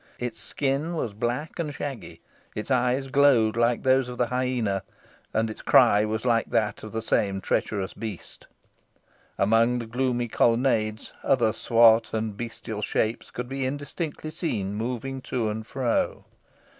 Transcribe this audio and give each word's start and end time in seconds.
Its 0.17 0.39
skin 0.39 0.95
was 0.95 1.13
black 1.13 1.59
and 1.59 1.75
shaggy; 1.75 2.21
its 2.55 2.71
eyes 2.71 3.07
glowed 3.09 3.55
like 3.55 3.83
those 3.83 4.09
of 4.09 4.17
the 4.17 4.25
hyæna; 4.25 4.81
and 5.31 5.47
its 5.47 5.61
cry 5.61 6.03
was 6.05 6.25
like 6.25 6.49
that 6.49 6.81
of 6.81 6.91
the 6.91 7.03
same 7.03 7.39
treacherous 7.39 7.93
beast. 7.93 8.47
Among 9.37 9.77
the 9.77 9.85
gloomy 9.85 10.27
colonnades 10.27 11.13
other 11.21 11.53
swart 11.53 12.13
and 12.15 12.35
bestial 12.35 12.81
shapes 12.81 13.29
could 13.29 13.47
be 13.47 13.63
indistinctly 13.63 14.31
seen 14.31 14.73
moving 14.73 15.21
to 15.21 15.51
and 15.51 15.67
fro. 15.67 16.25